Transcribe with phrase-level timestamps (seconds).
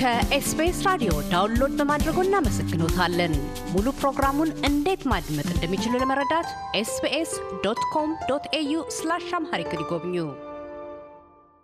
[0.00, 3.32] ከኤስቢኤስ ራዲዮ download በማድረጎ እናመሰግኖታለን።
[3.72, 6.48] ሙሉ ፕሮግራሙን እንዴት ማድመጥ እንደሚችሉ ለመረዳት
[6.78, 7.32] SBS
[7.64, 10.14] dot com dot au slash Amharic ይጎብኙ።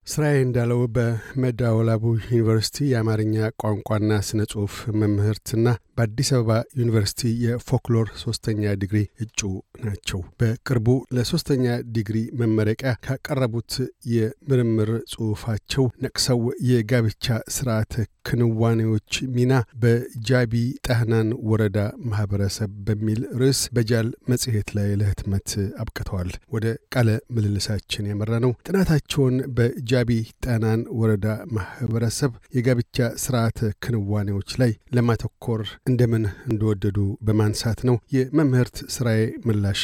[0.07, 5.67] ስራዬ እንዳለው በመዳወላቡ ዩኒቨርሲቲ የአማርኛ ቋንቋና ስነ ጽሑፍ መምህርትና
[5.97, 9.41] በአዲስ አበባ ዩኒቨርሲቲ የፎክሎር ሶስተኛ ዲግሪ እጩ
[9.85, 11.65] ናቸው። በቅርቡ ለሶስተኛ
[11.97, 13.73] ዲግሪ መመረቂያ ካቀረቡት
[14.15, 16.41] የምርምር ጽሑፋቸው ነቅሰው
[16.71, 17.95] የጋብቻ ስርዓተ
[18.29, 20.55] ክንዋኔዎች ሚና በጃቢ
[20.87, 25.51] ጠህናን ወረዳ ማህበረሰብ በሚል ርዕስ በጃል መጽሔት ላይ ለህትመት
[25.83, 30.11] አብቅተዋል። ወደ ቃለ ምልልሳችን ያመራ ነው። ጥናታቸውን በጃቢ
[30.45, 31.27] ጠህናን ወረዳ
[31.57, 39.83] ማህበረሰብ የጋብቻ ስርዓተ ክንዋኔዎች ላይ ለማተኮር እንደምን እንደወደዱ በማንሳት ነው። የመምህርት ስራዬ ምላሽ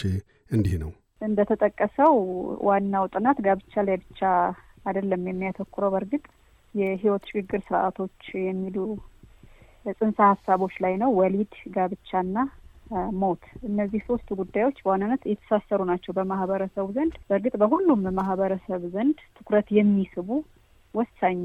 [0.51, 2.15] እንዲህ ነው። እንደተጠቀሰው
[2.69, 4.20] ዋናው ጥናት ጋብቻ ላይ ብቻ
[4.87, 6.25] አይደለም የሚያተኩረው። በእርግጥ
[6.75, 8.77] የህይወት ሽግግር ስርዓቶች የሚሉ
[9.98, 12.37] ጽንሰ ሀሳቦች ላይ ነው። ወሊድ፣ ጋብቻና
[13.20, 20.28] ሞት። እነዚህ ሶስት ጉዳዮች በዋናነት የተሳሰሩ ናቸው በማህበረሰቡ ዘንድ። በእርግጥ በሁሉም ማህበረሰብ ዘንድ ትኩረት የሚስቡ
[20.95, 21.39] ወሳኝ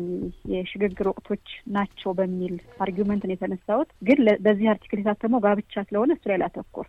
[0.51, 6.39] የሽግግር ወቅቶች ናቸው በሚል argument ነው የተነሳሁት። ግን በዚህ article የታተመው ጋብቻ ስለሆነ እሱ ላይ
[6.43, 6.87] ላተኩር።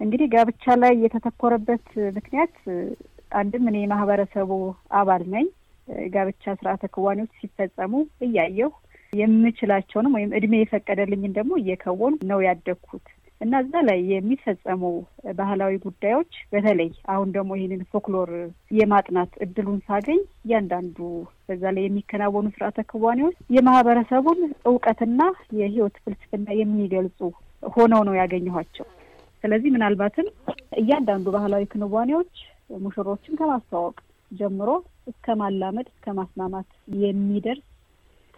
[0.00, 2.56] እንግዲህ ጋብቻ ላይ የተተኮረበት ምክንያት
[3.38, 4.50] አንድም እኔ የማህበረሰቡ
[4.98, 5.46] አባል ነኝ።
[6.14, 7.92] ጋብቻ ስርዓተ ክዋኔዎች ሲፈጸሙ
[8.26, 8.70] እያየሁ
[9.12, 13.06] የምችላቸውንም ወይም እድሜ የፈቀደልኝን ደግሞ እየከወኑ ነው ያደግኩት
[13.40, 14.82] እና እዛ ላይ የሚፈጸሙ
[15.38, 18.30] ባህላዊ ጉዳዮች በተለይ አሁን ደግሞ ይህንን ፎክሎር
[18.78, 20.96] የማጥናት እድሉን ሳገኝ እያንዳንዱ
[21.48, 25.20] በዛ ላይ የሚከናወኑ ስርዓተ ክዋኔዎች የማህበረሰቡን እውቀትና
[25.60, 27.20] የህይወት ፍልስፍና የሚገልጹ
[27.72, 28.86] ሆነው ነው ያገኘኋቸው።
[29.44, 30.28] ስለዚህ ምናልባትም
[30.80, 32.32] እያንዳንዱ ባህላዊ ክንዋኔዎች
[32.84, 33.96] ሙሽሮችን ከማስተዋወቅ
[34.30, 34.70] ጀምሮ
[35.10, 36.68] እስከ ማላመድ እስከ ማስማማት
[37.02, 37.64] የሚደርስ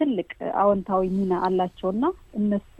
[0.01, 0.29] ትልቅ
[0.61, 2.05] አዎንታዊ ሚና አላቸውና
[2.39, 2.75] እነሱ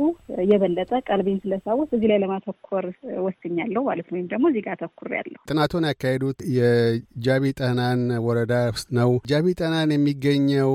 [0.51, 2.85] የበለጠ ቀልቤን ስለሳቡት እዚህ ላይ ለማተኮር
[3.25, 9.11] ወስኛለሁ ማለት ነው። ወይም ደግሞ እዚህ ጋር አተኩሬያለሁ። ጥናቱን ያካሄዱት የጃቢ ጠህናን ወረዳ ውስጥ ነው።
[9.31, 10.73] ጃቢ ጠህናን የሚገኘው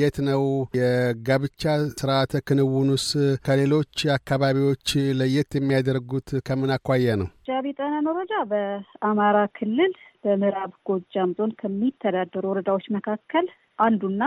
[0.00, 0.42] የት ነው?
[0.78, 1.62] የጋብቻ
[1.94, 3.06] ስርዓተ ክንውኑስ
[3.46, 4.88] ከሌሎች አካባቢዎች
[5.20, 7.28] ለየት የሚያደርጉት ከምን አኳያ ነው?
[7.48, 9.92] ጃቢ ጠህናን ወረዳ በአማራ ክልል
[10.24, 13.46] በምዕራብ ጎጃም ዞን ከሚተዳደሩ ወረዳዎች መካከል
[13.78, 14.22] አንዱና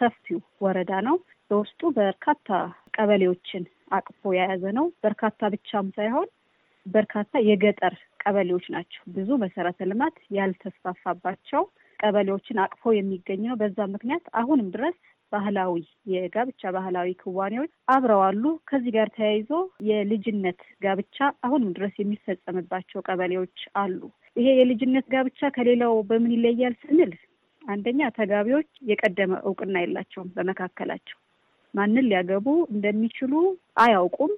[0.00, 1.16] ሰፊው ወረዳ ነው።
[1.50, 2.48] በውስጡ በርካታ
[2.96, 6.28] ቀበሌዎችን አቅፎ የያዘ ነው። በርካታ ብቻም ሳይሆን
[6.86, 11.62] በርካታ የገጠር ቀበሌዎች ናቸው። ብዙ መሰረተ ልማት ያልተስፋፋባቸው
[11.98, 14.96] ቀበሌዎችን አቅፎ የሚገኝ ነው። በዛ ምክንያት አሁንም ድረስ
[15.32, 15.72] ባህላዊ
[16.12, 19.50] የጋብቻ ባህላዊ ክዋኔዎች አብረዋሉ። ከዚህ ጋር ተያይዞ
[19.88, 24.00] የልጅነት ጋብቻ አሁንም ድረስ የሚፈጸምባቸው ቀበሌዎች አሉ።
[24.36, 27.12] ይሄ የልጅነት ጋብቻ ከሌላው በምን ይለያል ስንል
[27.66, 31.18] አንደኛ ተጋቢዎች የቀደመ እውቅና የላቸውም። በመካከላቸው
[31.74, 33.32] ማንን ሊያገቡ እንደሚችሉ
[33.76, 34.32] አያውቁም።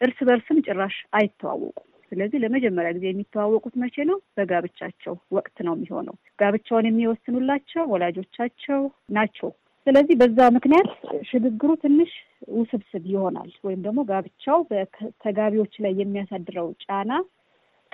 [0.00, 4.18] እርስ በርስም ጭራሽ አይተዋወቁም። ስለዚህ ለመጀመሪያ ጊዜ የሚተዋወቁት መቼ ነው?
[4.36, 9.50] በጋብቻቸው ወቅት ነው የሚሆነው። ጋብቻውን የሚወስኑላቸው ወላጆቻቸው ናቸው።
[9.86, 10.88] ስለዚህ በዛ ምክንያት
[11.28, 12.10] ሽግግሩ ትንሽ
[12.56, 17.12] ውስብስብ ይሆናል። ወይም ደግሞ ጋብቻው በተጋቢዎች ላይ የሚያሳድረው ጫና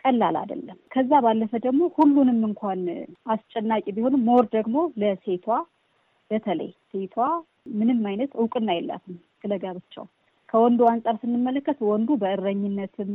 [0.04, 2.80] ቀላል አይደለም። ከዛ ባለፈ ደግሞ ሁሉንም እንኳን
[3.32, 5.46] አስጨናቂ ቢሆንም more ደግሞ ለሴቷ
[6.30, 7.16] በተለይ ሴቷ
[7.74, 10.06] ምንም አይነት እውቅና የላትም ስለ ጋብቻው።
[10.48, 13.10] ከወንዱ አንጻር ስንመለከት ወንዱ በእረኝነትም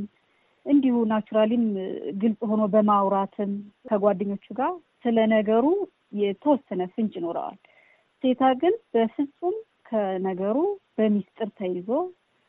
[0.66, 1.66] እንዲሁ ናቹራሊም
[2.22, 3.52] ግልጽ ሆኖ በማውራትም
[3.90, 4.74] ከጓደኞቹ ጋር
[5.04, 5.66] ስለ ነገሩ
[6.22, 7.58] የተወሰነ ፍንጭ ይኖረዋል።
[8.24, 9.56] ሴቷ ግን በፍጹም
[9.90, 10.58] ከነገሩ
[10.98, 11.90] በሚስጥር ተይዞ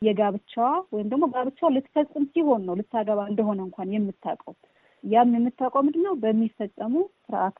[0.01, 4.55] የጋብቻዋ ወይም ደግሞ ጋብቻዋ ልትፈጽም ሲሆን ነው ልታገባ እንደሆነ እንኳን የምታውቀው።
[5.03, 6.15] ያም የምታውቀው ምንድን ነው?
[6.23, 7.59] በሚፈጸሙ ስርዓተ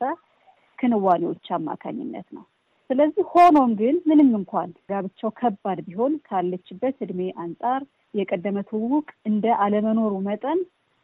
[0.78, 2.44] ክንዋኔዎች አማካኝነት ነው።
[2.90, 7.82] ስለዚህ ሆኖም ግን ምንም እንኳን ጋብቻው ከባድ ቢሆን ካለችበት እድሜ አንጻር
[8.14, 10.58] የቀደመ ትውውቅ እንደ አለመኖሩ መጠን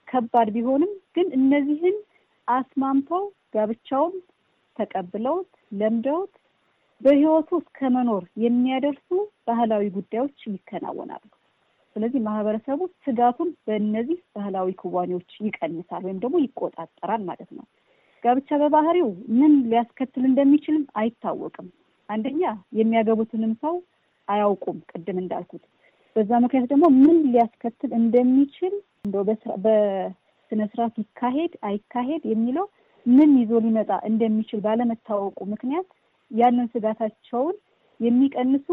[0.09, 1.97] ከባድ ቢሆንም ግን እነዚህን
[2.49, 3.25] አስማምተው
[3.55, 4.15] ጋብቻውን
[4.77, 6.33] ተቀብለውት ለምደውት
[7.01, 9.09] በህይወቱ እስከ መኖር የሚያደርሱ
[9.49, 11.25] ባህላዊ ጉዳዮች ይከናወናሉ።
[11.97, 17.65] ስለዚህ ማህበረሰቡ ስጋቱን በእነዚህ ባህላዊ ክዋኔዎች ይቀንሳል ወይም ደግሞ ይቆጣጠራል ማለት ነው።
[18.25, 19.09] ጋብቻ በባህሪው
[19.39, 21.69] ምን ሊያስከትል እንደሚችልም አይታወቅም።
[22.09, 22.43] አንደኛ
[22.79, 23.75] የሚያገቡትንም ሰው
[24.29, 25.65] አያውቁም፣ ቅድም እንዳልኩት።
[26.17, 28.75] በዛ ምክንያት ደግሞ ምን ሊያስከትል እንደሚችል
[29.05, 29.23] እንደው
[29.65, 32.67] በስነ ስርዓት ይካሄድ አይካሄድ የሚለው
[33.07, 35.89] ምን ይዞ ሊመጣ እንደሚችል ባለመታወቁ ምክንያት
[36.31, 37.57] ያንን ስጋታቸውን
[38.01, 38.67] የሚቀንሱ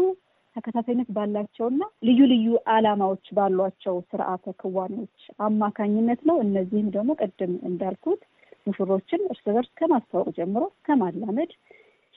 [0.56, 5.16] ተከታታይነት ባላቸውና ልዩ ልዩ ዓላማዎች ባሏቸው ስርዓተ ክዋኔዎች
[5.46, 8.22] አማካኝነት ነው። እነዚህም ደግሞ ቅድም እንዳልኩት
[8.66, 11.50] ሙሽሮችን እርስ በርስ ከማስተዋወቅ ጀምሮ ከማላመድ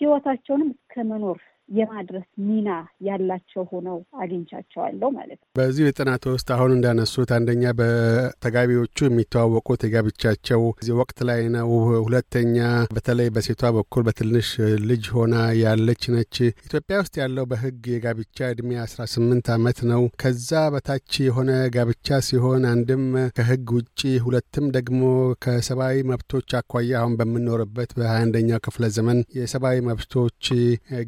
[0.02, 1.40] ህይወታቸውንም እስከ መኖር
[1.70, 2.70] የማድረስ ሚና
[3.08, 10.96] ያላቸው ሆነው አግኝቻቸዋለሁ ማለት ነው። በዚሁ የጥናት ውስጥ አሁን እንዳነሱት አንደኛ በተጋቢዎቹ የሚተዋወቁት የጋብቻቸው እዚህ
[11.00, 11.70] ወቅት ላይ ነው።
[12.06, 12.58] ሁለተኛ
[12.96, 14.50] በተለይ በሴቷ በኩል በትንሽ
[14.90, 16.36] ልጅ ሆና ያለች ነች።
[16.68, 22.64] ኢትዮጵያ ውስጥ ያለው በሕግ የጋብቻ እድሜ አስራ ስምንት ዓመት ነው። ከዛ በታች የሆነ ጋብቻ ሲሆን
[22.72, 23.06] አንድም
[23.38, 25.02] ከሕግ ውጪ ሁለትም ደግሞ
[25.44, 30.46] ከሰብአዊ መብቶች አኳያ አሁን በምንኖርበት በሀያ አንደኛው ክፍለ ዘመን የሰብአዊ መብቶች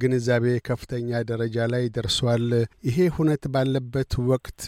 [0.01, 2.45] ግንዛቤ ከፍተኛ ደረጃ ላይ ደርሷል።
[2.87, 4.61] ይሄ ሁነት ባለበት ወቅት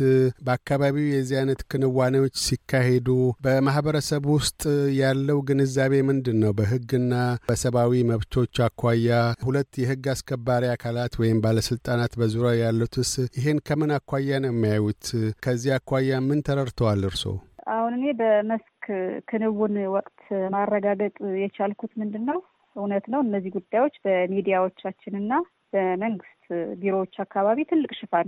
[0.45, 3.07] በአካባቢው የዚህ አይነት ክንዋኔዎች ሲካሄዱ
[3.45, 4.61] በማህበረሰቡ ውስጥ
[4.99, 6.53] ያለው ግንዛቤ ምንድን ነው?
[6.53, 7.13] በህግና
[7.47, 9.09] በሰብአዊ መብቶች አኳያ
[9.45, 15.03] ሁለት የህግ አስከባሪ አካላት ወይም ባለስልጣናት በዙሪያ ያሉትስ ይሄን ከምን አኳያ ነው የሚያዩት?
[15.45, 17.35] ከዚህ አኳያ ምን ተረድተዋል እርስዎ?
[17.73, 18.85] አሁን እኔ በመስክ
[19.29, 20.21] ክንውን ወቅት
[20.53, 22.39] ማረጋገጥ የቻልኩት ምንድን ነው
[22.75, 25.33] እውነት ነው እነዚህ ጉዳዮች በሚዲያዎቻችንና
[25.73, 26.43] በመንግስት
[26.81, 28.27] ቢሮዎች አካባቢ ትልቅ ሽፋን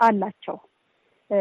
[0.00, 0.56] አላቸው።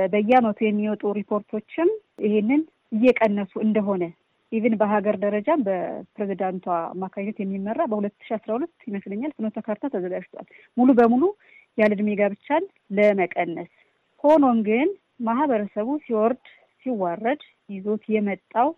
[0.10, 1.90] በየአመቱ የሚወጡ ሪፖርቶችም
[2.26, 2.62] ይሄንን
[2.92, 4.04] እየቀነሱ እንደሆነ
[4.52, 10.48] even በሀገር ደረጃ በፕሬዚዳንቷ አማካኝነት የሚመራ በሁለት ሺ አስራ ሁለት ይመስለኛል ፍኖተ ካርታ ተዘጋጅቷል
[10.78, 11.24] ሙሉ በሙሉ
[11.78, 12.64] ያለ እድሜ ጋብቻን
[12.98, 13.72] ለመቀነስ።
[14.24, 14.90] ሆኖም ግን
[15.28, 16.44] ማህበረሰቡ ሲወርድ
[16.82, 18.70] ሲዋረድ ይዞት የመጣው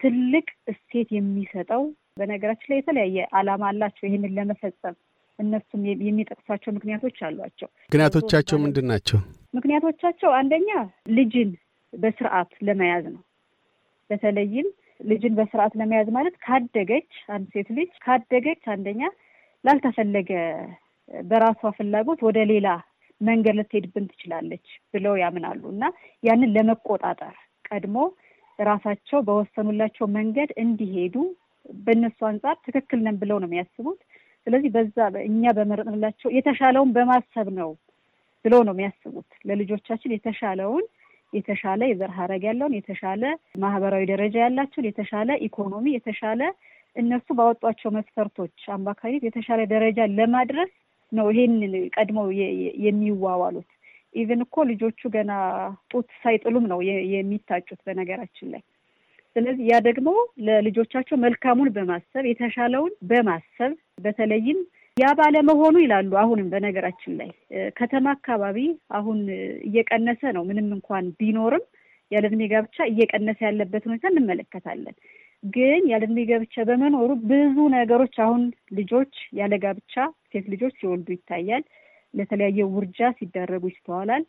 [0.00, 1.82] ትልቅ እሴት የሚሰጠው
[2.18, 4.96] በነገራችን ላይ የተለያየ ዓላማ አላቸው ይህንን ለመፈጸም
[5.38, 9.18] እነሱም የሚጠቅሷቸው ምክንያቶች አሏቸው። ምክንያቶቻቸው ምንድን ናቸው?
[9.54, 10.70] ምክንያቶቻቸው አንደኛ
[11.16, 11.50] ልጅን
[11.92, 13.22] በስርዓት ለመያዝ ነው።
[14.10, 14.68] በተለይም
[15.02, 19.02] ልጅን በስርዓት ለመያዝ ማለት ካደገች አንድ ሴት ልጅ ካደገች አንደኛ
[19.64, 20.30] ላልተፈለገ
[21.24, 22.68] በራሷ ፍላጎት ወደ ሌላ
[23.20, 25.84] መንገድ ልትሄድብን ትችላለች ብለው ያምናሉ እና
[26.22, 27.34] ያንን ለመቆጣጠር
[27.68, 27.98] ቀድሞ
[28.58, 31.14] ራሳቸው በወሰኑላቸው መንገድ እንዲሄዱ
[31.86, 34.00] በእነሱ አንጻር ትክክል ነን ብለው ነው የሚያስቡት።
[34.46, 37.70] ስለዚህ በዛ እኛ በመረጥንላቸው የተሻለውን በማሰብ ነው
[38.44, 40.84] ብለው ነው የሚያስቡት። ለልጆቻችን የተሻለውን
[41.32, 43.22] የተሻለ የዘር ሀረግ ያለውን የተሻለ
[43.62, 46.42] ማህበራዊ ደረጃ ያላቸውን የተሻለ ኢኮኖሚ የተሻለ
[46.96, 50.70] እነሱ ባወጧቸው መስፈርቶች አማካኝነት የተሻለ ደረጃ ለማድረስ
[51.12, 52.28] ነው ይሄንን ቀድመው
[52.84, 53.68] የሚዋዋሉት።
[54.14, 55.32] even እኮ ልጆቹ ገና
[55.90, 56.78] ጡት ሳይጥሉም ነው
[57.14, 58.62] የሚታጩት በነገራችን ላይ።
[59.36, 60.08] ስለዚህ ያ ደግሞ
[60.46, 63.72] ለልጆቻቸው መልካሙን በማሰብ የተሻለውን በማሰብ
[64.04, 64.60] በተለይም
[64.96, 67.30] ያ ባለመሆኑ ይላሉ። አሁንም በነገራችን ላይ
[67.76, 68.58] ከተማ አካባቢ
[68.98, 69.18] አሁን
[69.68, 71.64] እየቀነሰ ነው። ምንም እንኳን ቢኖርም
[72.10, 74.96] ያለ ጋብቻ እየቀነሰ ያለበት ሁኔታ እንመለከታለን።
[75.42, 78.42] ግን ያለ ጋብቻ በመኖሩ ብዙ ነገሮች አሁን
[78.72, 79.94] ልጆች ያለ ጋብቻ
[80.30, 81.64] ሴት ልጆች ሲወልዱ ይታያል።
[82.16, 84.24] ለተለያየ ውርጃ ሲዳረጉ ይስተዋላል።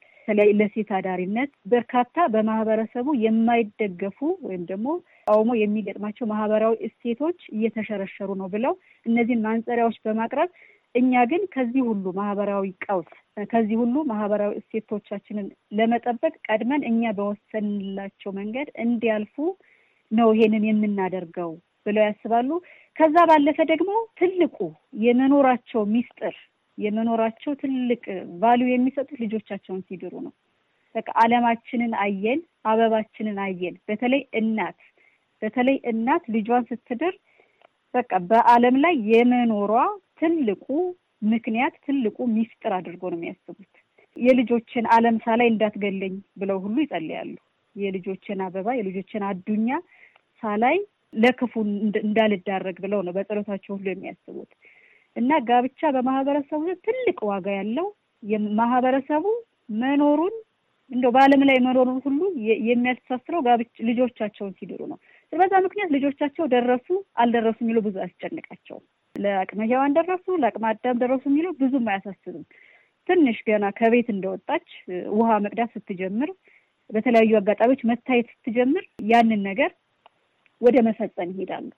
[0.59, 4.17] ለሴት አዳሪነት በርካታ በማህበረሰቡ የማይደገፉ
[4.47, 4.87] ወይም ደግሞ
[5.27, 8.73] ቃውሞ የሚገጥማቸው ማህበራዊ እሴቶች እየተሸረሸሩ ነው ብለው
[9.05, 10.49] እነዚህን ማንጸሪያዎች በማቅረብ
[10.95, 13.09] እኛ ግን ከዚህ ሁሉ ማህበራዊ ቀውስ
[13.49, 15.47] ከዚህ ሁሉ ማህበራዊ እሴቶቻችንን
[15.77, 19.35] ለመጠበቅ ቀድመን እኛ በወሰንላቸው መንገድ እንዲያልፉ
[20.11, 21.51] ነው ይሄንን የምናደርገው
[21.85, 22.49] ብለው ያስባሉ።
[22.95, 24.57] ከዛ ባለፈ ደግሞ ትልቁ
[25.01, 26.35] የመኖራቸው ሚስጥር
[26.77, 28.03] የመኖራቸው ትልቅ
[28.41, 30.33] value የሚሰጡት ልጆቻቸውን ሲድሩ ነው።
[30.95, 34.79] በቃ ዓለማችንን አየን፣ አበባችንን አየን። በተለይ እናት
[35.41, 37.15] በተለይ እናት ልጇን ስትድር
[37.93, 39.73] በቃ በዓለም ላይ የመኖሯ
[40.19, 40.65] ትልቁ
[41.25, 43.71] ምክንያት ትልቁ ሚስጥር አድርጎ ነው የሚያስቡት።
[44.17, 47.33] የልጆችን ዓለም ሳላይ እንዳትገለኝ ብለው ሁሉ ይጸልያሉ።
[47.75, 49.69] የልጆችን አበባ የልጆችን አዱኛ
[50.43, 50.77] ሳላይ
[51.13, 51.53] ለክፉ
[52.01, 54.51] እንዳልዳረግ ብለው ነው በጸሎታቸው ሁሉ የሚያስቡት።
[55.27, 57.87] እና ጋብቻ በማህበረሰቡ ትልቅ ዋጋ ያለው
[58.59, 59.25] ማህበረሰቡ
[59.79, 60.35] መኖሩን
[60.91, 62.19] እንደው በዓለም ላይ መኖሩን ሁሉ
[62.67, 64.97] የሚያስተሳስረው ጋብቻ ልጆቻቸውን ሲድሩ ነው።
[65.33, 66.87] በዛ ምክንያት ልጆቻቸው ደረሱ
[67.21, 68.83] አልደረሱ የሚለው ብዙ አያስጨንቃቸውም።
[69.15, 72.45] ለአቅመ ሔዋን ደረሱ ለአቅመ አዳም ደረሱ የሚለው ብዙም አያሳስብም።
[73.09, 74.69] ትንሽ ገና ከቤት እንደወጣች
[75.17, 76.31] ውሃ መቅዳት ስትጀምር፣
[76.89, 79.73] በተለያዩ አጋጣሚዎች መታየት ስትጀምር ያንን ነገር
[80.61, 81.69] ወደ መፈጸም ይሄዳሉ።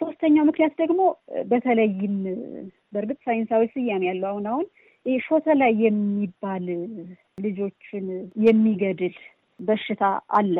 [0.00, 1.00] ሶስተኛው ምክንያት ደግሞ
[1.50, 2.16] በተለይም
[2.92, 4.66] በእርግጥ ሳይንሳዊ ስያሜ ያለው አሁን አሁን
[5.26, 6.66] ሾተ ላይ የሚባል
[7.38, 8.06] ልጆችን
[8.46, 9.14] የሚገድል
[9.60, 10.02] በሽታ
[10.38, 10.56] አለ።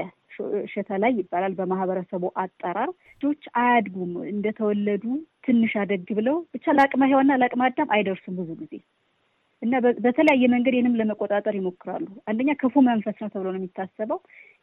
[0.72, 5.04] ሾተ ላይ ይባላል በማህበረሰቡ አጠራር። ልጆች አያድጉም። እንደተወለዱ
[5.46, 8.74] ትንሽ አደግ ብለው ብቻ ለአቅመ ሔዋንና ለአቅመ አዳም አይደርሱም ብዙ ጊዜ
[9.62, 9.72] እና
[10.04, 14.20] በተለያየ መንገድ ይህንም ለመቆጣጠር ይሞክራሉ። አንደኛ ክፉ መንፈስ ነው ተብሎ ነው የሚታሰበው።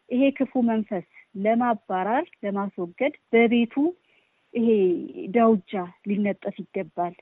[0.10, 1.06] ይሄ ክፉ መንፈስ
[1.46, 3.76] ለማባረር ለማስወገድ በቤቱ
[4.56, 4.68] ይሄ
[5.36, 5.74] ዳውጃ
[6.10, 7.16] ሊነጠፍ ይገባል፣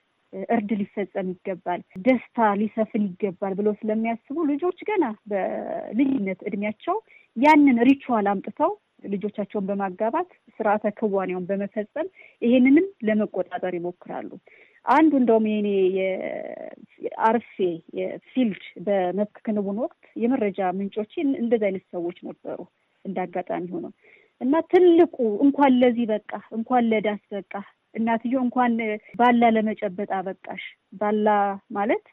[0.50, 6.98] እርድ ሊፈጸም ይገባል፣ ደስታ ሊሰፍን ይገባል ብለው ስለሚያስቡ ልጆች ገና በልጅነት እድሜያቸው
[7.38, 8.72] ያንን ሪቹዋል አምጥተው
[9.14, 12.08] ልጆቻቸውን በማጋባት ስርዓተ ክዋኔውን በመፈጸም
[12.42, 14.30] ይሄንንም ለመቆጣጠር ይሞክራሉ።
[14.86, 15.70] አንዱ እንደውም የኔ
[17.28, 17.56] አርፌ
[18.00, 22.60] የፊልድ በመስክ ክንውን ወቅት የመረጃ ምንጮቼ እንደዚህ አይነት ሰዎች ነበሩ።
[23.06, 23.92] እንደ አጋጣሚ ሆነው
[24.44, 27.54] እና ትልቁ እንኳን ለዚህ በቃ እንኳን ለዳስ በቃ
[27.96, 28.74] እናትዮ እንኳን
[29.20, 31.28] ባላ ለመጨበጥ አበቃሽ። ባላ
[31.72, 32.06] ማለት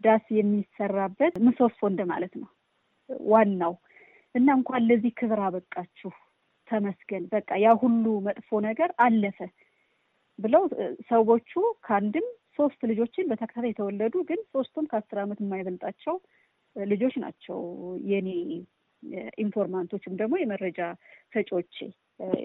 [0.00, 2.48] ዳስ የሚሰራበት ምሰሶ እንደማለት ነው
[3.28, 3.74] ዋናው
[4.34, 6.12] እና እንኳን ለዚህ ክብር አበቃችሁ
[6.68, 9.38] ተመስገን፣ በቃ ያ ሁሉ መጥፎ ነገር አለፈ
[10.38, 10.64] ብለው
[11.08, 11.52] ሰዎቹ
[11.86, 12.26] ከአንድም
[12.58, 16.16] ሶስት ልጆችን በተከታታይ የተወለዱ ግን ሶስቱም ከአስር ዓመት የማይበልጣቸው
[16.76, 17.58] ልጆች ናቸው
[18.10, 18.28] የኔ
[19.42, 20.80] informant ኦችም ደግሞ የመረጃ
[21.32, 21.76] ሰጪዎቼ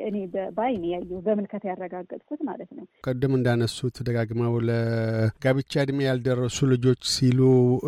[0.07, 0.17] እኔ
[0.55, 7.39] በአይኔ ያየሁ በምልከታ ያረጋገጥኩት ማለት ነው። ቅድም እንዳነሱት ደጋግመው ለጋብቻ እድሜ ያልደረሱ ልጆች ሲሉ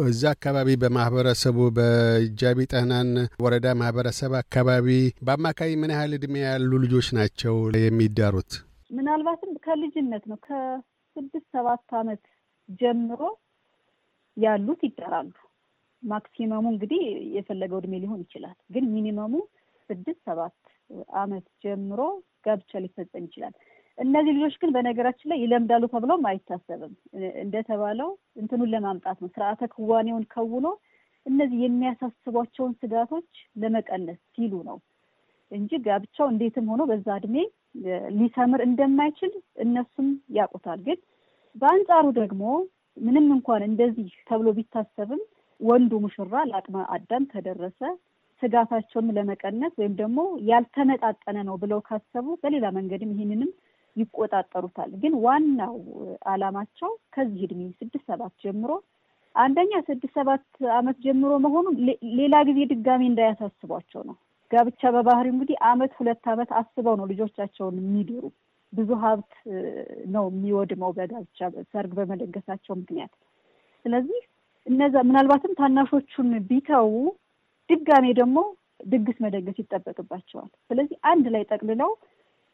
[0.05, 3.11] እዛ አካባቢ በማህበረሰቡ በጃቢ ጠህናን
[3.45, 4.87] ወረዳ ማህበረሰብ አካባቢ
[5.27, 8.51] በአማካይ ምን ያህል እድሜ ያሉ ልጆች ናቸው የሚዳሩት?
[8.91, 12.23] ምናልባትም ከልጅነት ነው ከስድስት ሰባት ዓመት
[12.79, 13.21] ጀምሮ
[14.37, 15.33] ያሉት ይዳራሉ።
[16.05, 17.01] ማክሲመሙ እንግዲህ
[17.35, 19.33] የፈለገው እድሜ ሊሆን ይችላል፣ ግን ሚኒመሙ
[19.89, 20.55] ስድስት ሰባት
[21.19, 22.01] ዓመት ጀምሮ
[22.45, 23.53] ጋብቻ ሊፈጸም ይችላል።
[23.97, 26.93] እነዚህ ልጆች ግን በነገራችን ላይ ይለምዳሉ ተብሎም አይታሰብም።
[27.43, 28.09] እንደተባለው
[28.41, 30.67] እንትኑን ለማምጣት ነው ስርዓተ ክዋኔውን ከውኖ
[31.25, 33.29] እነዚህ የሚያሳስቧቸውን ስጋቶች
[33.61, 34.77] ለመቀነስ ሲሉ ነው
[35.51, 37.37] እንጂ ጋብቻው እንዴትም ሆኖ በዛ እድሜ
[38.17, 39.31] ሊሰምር እንደማይችል
[39.63, 40.07] እነሱም
[40.37, 40.99] ያውቁታል። ግን
[41.55, 42.43] በአንጻሩ ደግሞ
[42.97, 45.21] ምንም እንኳን እንደዚህ ተብሎ ቢታሰብም
[45.61, 47.79] ወንዱ ሙሽራ ለአቅመ አዳም ከደረሰ
[48.41, 50.17] ስጋታቸውን ለመቀነስ ወይም ደግሞ
[50.49, 53.51] ያልተመጣጠነ ነው ብለው ካሰቡ በሌላ መንገድም ይህንንም
[53.95, 55.75] ይቆጣጠሩታል። ግን ዋናው
[56.31, 58.71] ዓላማቸው ከዚህ እድሜ ስድስት ሰባት ጀምሮ
[59.35, 60.43] አንደኛ ስድስት ሰባት
[60.75, 61.65] ዓመት ጀምሮ መሆኑ
[62.19, 64.15] ሌላ ጊዜ ድጋሚ እንዳያሳስቧቸው ነው።
[64.51, 68.23] ጋብቻ በባህሪው እንግዲህ ዓመት ሁለት ዓመት አስበው ነው ልጆቻቸውን የሚድሩ።
[68.73, 69.33] ብዙ ሀብት
[70.13, 71.39] ነው የሚወድመው በጋብቻ
[71.71, 73.13] ሰርግ በመደገሳቸው ምክንያት።
[73.85, 74.21] ስለዚህ
[74.67, 76.93] እነዛ ምናልባትም ታናሾቹን ቢተዉ
[77.69, 78.37] ድጋሜ ደግሞ
[78.85, 81.91] ድግስ መደገስ ይጠበቅባቸዋል። ስለዚህ አንድ ላይ ጠቅልለው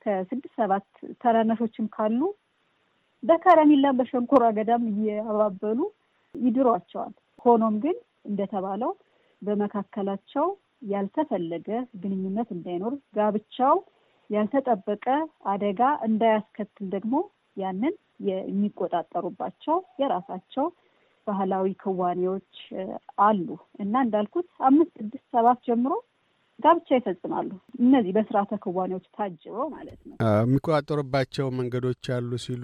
[0.06, 0.88] ከስድስት ሰባት
[1.22, 2.22] ታናናሾችም ካሉ
[3.24, 5.80] በከረሚላም በሸንኮራ አገዳም እያባበሉ
[6.36, 7.14] ይድሯቸዋል።
[7.46, 8.92] ሆኖም ግን እንደተባለው
[9.42, 10.48] በመካከላቸው
[10.92, 11.68] ያልተፈለገ
[12.02, 13.76] ግንኙነት እንዳይኖር ጋብቻው
[14.30, 15.06] ያልተጠበቀ
[15.46, 17.16] አደጋ እንዳያስከትል ደግሞ
[17.58, 17.94] ያንን
[18.30, 20.66] የሚቆጣጠሩባቸው የራሳቸው
[21.28, 22.54] ባህላዊ ክዋኔዎች
[23.20, 23.48] አሉ።
[23.80, 25.92] እና እንዳልኩት አምስት ስድስት ሰባት ጀምሮ
[26.62, 27.50] ጋብቻ ይፈጽማሉ።
[27.82, 32.64] እነዚህ በስርዓተ ክዋኔዎች ታጅበው ማለት ነው። የሚቆጣጠሩባቸው መንገዶች አሉ ሲሉ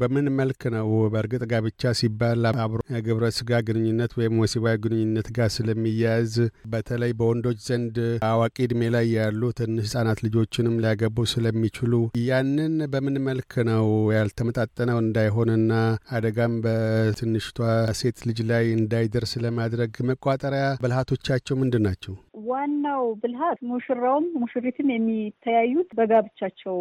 [0.00, 0.88] በምን መልክ ነው?
[1.12, 6.34] በእርግጥ ጋብቻ ሲባል አብሮ ግብረ ስጋ ግንኙነት ወይም ወሲባዊ ግንኙነት ጋር ስለሚያያዝ
[6.72, 7.96] በተለይ በወንዶች ዘንድ
[8.30, 11.92] አዋቂ እድሜ ላይ ያሉ ትንሽ ህጻናት ልጆችንም ሊያገቡ ስለሚችሉ
[12.26, 13.86] ያንን በምን መልክ ነው
[14.16, 15.72] ያልተመጣጠነው እንዳይሆንና
[16.16, 17.58] አደጋም በትንሽቷ
[17.98, 22.14] ሴት ልጅ ላይ እንዳይደርስ ለማድረግ መቋጠሪያ ብልሃቶቻቸው ምንድን ናቸው?
[22.46, 26.76] ዋናው ብልሃት ሙሽራውም ሙሽሪትም የሚተያዩት በጋብቻቸው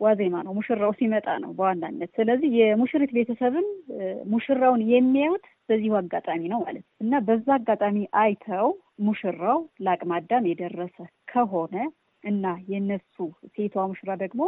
[0.00, 3.66] ዋዜማ ነው። ሙሽራው ሲመጣ ነው በዋናነት። ስለዚህ የሙሽሪት ቤተሰብም
[4.30, 8.68] ሙሽራውን የሚያዩት በዚሁ አጋጣሚ ነው ማለት ነው እና በዛ አጋጣሚ አይተው
[9.08, 10.96] ሙሽራው ለአቅመ አዳም የደረሰ
[11.32, 11.74] ከሆነ
[12.24, 13.16] እና የነሱ
[13.54, 14.42] ሴቷ ሙሽራ ደግሞ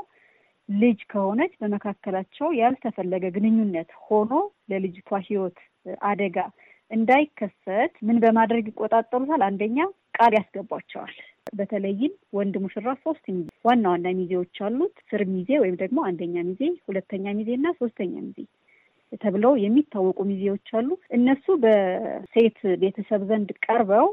[0.68, 4.32] ልጅ ከሆነች በመካከላቸው ያልተፈለገ ግንኙነት ሆኖ
[4.70, 5.58] ለልጅቷ ሕይወት
[6.10, 6.36] አደጋ
[6.90, 9.42] እንዳይከሰት ምን በማድረግ ይቆጣጠሩታል?
[9.46, 9.78] አንደኛ
[10.14, 11.14] ቃል ያስገቧቸዋል።
[11.58, 16.60] በተለይም ወንድ ሙሽራ ሶስት ሚዜ ዋና ዋና ሚዜዎች አሉት። ስር ሚዜ ወይም ደግሞ አንደኛ ሚዜ፣
[16.88, 18.38] ሁለተኛ ሚዜ እና ሶስተኛ ሚዜ
[19.22, 24.06] ተብለው የሚታወቁ ሚዜዎች አሉ። እነሱ በሴት ቤተሰብ ዘንድ ቀርበው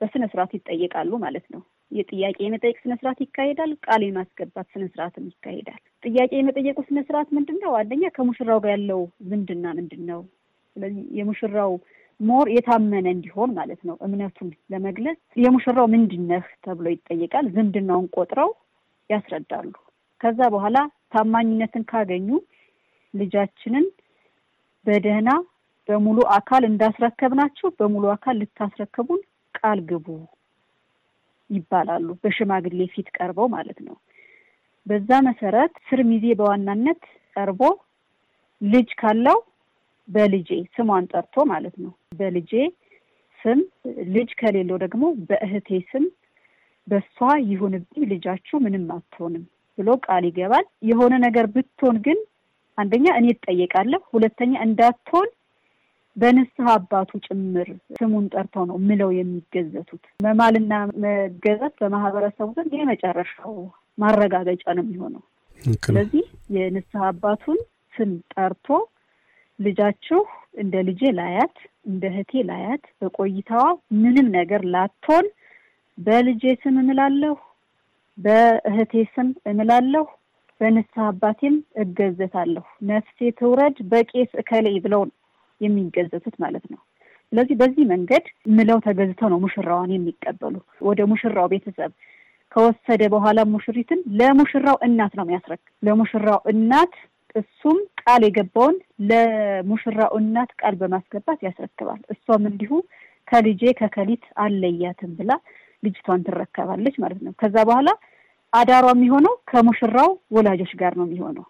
[0.00, 5.80] በስነ ስርዓት ይጠየቃሉ ማለት ነው። የጥያቄ የመጠየቅ ስነ ስርዓት ይካሄዳል። ቃል የማስገባት ስነ ስርዓትም ይካሄዳል።
[6.02, 7.72] ጥያቄ የመጠየቁ ስነ ስርዓት ምንድን ነው?
[7.80, 10.20] አንደኛ ከሙሽራው ጋር ያለው ዝምድና ምንድን ነው?
[10.76, 11.72] ስለዚህ የሙሽራው
[12.20, 18.50] more የታመነ እንዲሆን ማለት ነው። እምነቱን ለመግለጽ የሙሽራው ምንድነህ ተብሎ ይጠየቃል። ዝምድናውን ቆጥረው
[19.10, 19.72] ያስረዳሉ።
[20.20, 20.76] ከዛ በኋላ
[21.12, 22.28] ታማኝነትን ካገኙ
[23.14, 23.86] ልጃችንን
[24.86, 25.30] በደህና
[25.88, 29.20] በሙሉ አካል እንዳስረከብናችሁ በሙሉ አካል ልታስረከቡን
[29.54, 30.06] ቃል ግቡ
[31.50, 33.96] ይባላሉ። በሽማግሌ ፊት ቀርበው ማለት ነው።
[34.86, 37.02] በዛ መሰረት ስር ሚዜ በዋናነት
[37.36, 37.60] ቀርቦ
[38.60, 39.38] ልጅ ካለው
[40.08, 42.52] በልጄ ስሟን ጠርቶ ማለት ነው። በልጄ
[43.40, 43.60] ስም
[44.14, 46.04] ልጅ ከሌለው ደግሞ በእህቴ ስም
[46.86, 47.16] በሷ
[47.50, 49.44] ይሁንብኝ ልጃችሁ ምንም አትሆንም
[49.78, 52.18] ብሎ ቃል ይገባል። የሆነ ነገር ብትሆን ግን
[52.78, 55.28] አንደኛ እኔ እጠየቃለሁ፣ ሁለተኛ እንዳትሆን
[56.16, 60.72] በንስሐ አባቱ ጭምር ስሙን ጠርተው ነው ምለው የሚገዘቱት። መማልና
[61.04, 63.54] መገዘት በማህበረሰቡ ዘንድ የመጨረሻው
[63.98, 65.22] ማረጋገጫ ነው የሚሆነው።
[65.82, 66.24] ስለዚህ
[66.56, 67.58] የንስሐ አባቱን
[67.94, 68.68] ስም ጠርቶ
[69.58, 70.20] ልጃችሁ
[70.62, 71.56] እንደ ልጄ ላያት
[71.86, 73.64] እንደ እህቴ ላያት በቆይታዋ
[74.02, 75.26] ምንም ነገር ላትሆን
[75.98, 77.34] በልጄ ስም እምላለሁ፣
[78.18, 80.04] በእህቴ ስም እምላለሁ፣
[80.60, 85.02] በንስሐ አባቴም እገዘታለሁ፣ ነፍሴ ትውረድ በቄስ እከሌ ብለው
[85.60, 86.80] የሚገዘቱት ማለት ነው።
[87.32, 88.24] ስለዚህ በዚህ መንገድ
[88.56, 90.54] ምለው ተገዝተው ነው ሙሽራዋን የሚቀበሉ።
[90.88, 91.92] ወደ ሙሽራው ቤተሰብ
[92.52, 96.94] ከወሰደ በኋላ ሙሽሪትን ለሙሽራው እናት ነው የሚያስረክብ። ለሙሽራው እናት
[97.34, 98.76] እሱም ቃል የገባውን
[99.08, 102.72] ለሙሽራው እናት ቃል በማስገባት ያስረክባል። እሷም እንዲሁ
[103.28, 105.32] ከልጄ ከከሊት አለያትም ብላ
[105.82, 107.88] ልጅቷን ትረከባለች ማለት ነው። ከዛ በኋላ
[108.52, 111.46] አዳሯ የሚሆነው ከሙሽራው ወላጆች ጋር ነው የሚሆነው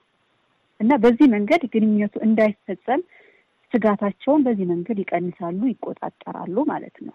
[0.80, 3.02] እና በዚህ መንገድ ግንኙነቱ እንዳይፈጸም
[3.72, 7.14] ስጋታቸውን በዚህ መንገድ ይቀንሳሉ፣ ይቆጣጠራሉ ማለት ነው።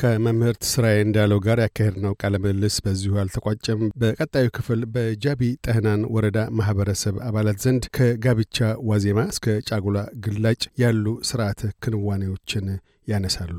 [0.00, 7.16] ከመምህርት ስራዬ እንዳለው ጋር ያካሄድነው ቃለ ምልልስ በዚሁ አልተቋጨም። በቀጣዩ ክፍል በጃቢ ጠህናን ወረዳ ማህበረሰብ
[7.28, 8.58] አባላት ዘንድ ከጋብቻ
[8.90, 12.66] ዋዜማ እስከ ጫጉላ ግላጭ ያሉ ስርዓተ ክንዋኔዎችን
[13.08, 13.58] ያነሳሉ።